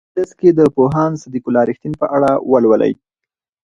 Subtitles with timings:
[0.03, 2.93] په دې درس کې د پوهاند صدیق الله رښتین په اړه ولولئ.